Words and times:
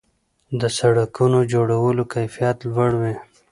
د 0.59 0.61
سړکونو 0.77 1.39
جوړولو 1.53 2.03
کیفیت 2.13 2.57
لوړ 2.73 2.91
وي. 3.01 3.15